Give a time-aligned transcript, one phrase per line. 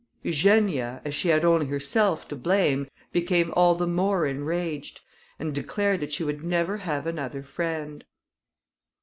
[0.23, 5.01] Eugenia, as she had only herself to blame, became all the more enraged,
[5.37, 8.03] and declared that she would never have another friend.